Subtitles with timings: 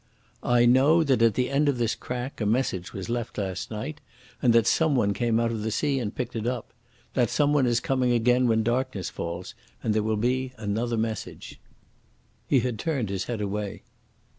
[0.41, 4.01] "I know that at the end of this crack a message was left last night,
[4.41, 6.73] and that someone came out of the sea and picked it up.
[7.13, 9.53] That someone is coming again when darkness falls,
[9.83, 11.59] and there will be another message."
[12.47, 13.83] He had turned his head away.